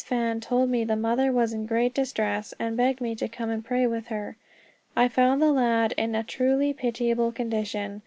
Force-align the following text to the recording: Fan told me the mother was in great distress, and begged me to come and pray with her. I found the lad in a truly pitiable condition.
Fan 0.03 0.39
told 0.39 0.67
me 0.71 0.83
the 0.83 0.95
mother 0.95 1.31
was 1.31 1.53
in 1.53 1.67
great 1.67 1.93
distress, 1.93 2.55
and 2.57 2.75
begged 2.75 3.01
me 3.01 3.13
to 3.17 3.27
come 3.27 3.51
and 3.51 3.63
pray 3.63 3.85
with 3.85 4.07
her. 4.07 4.35
I 4.95 5.07
found 5.07 5.39
the 5.43 5.51
lad 5.51 5.93
in 5.95 6.15
a 6.15 6.23
truly 6.23 6.73
pitiable 6.73 7.31
condition. 7.31 7.99